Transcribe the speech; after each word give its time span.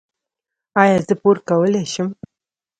ایا 0.81 0.97
زه 1.07 1.13
پور 1.21 1.37
کولی 1.47 1.83
شم؟ 1.93 2.09